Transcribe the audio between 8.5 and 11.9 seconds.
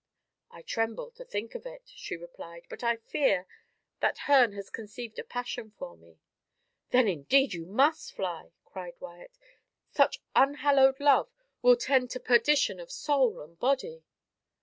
cried Wyat; "such unhallowed love will